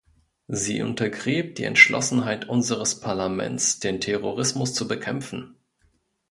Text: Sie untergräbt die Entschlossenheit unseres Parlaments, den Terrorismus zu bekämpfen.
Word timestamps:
Sie 0.47 0.81
untergräbt 0.81 1.59
die 1.59 1.63
Entschlossenheit 1.63 2.49
unseres 2.49 2.99
Parlaments, 3.01 3.79
den 3.79 4.01
Terrorismus 4.01 4.73
zu 4.73 4.87
bekämpfen. 4.87 5.55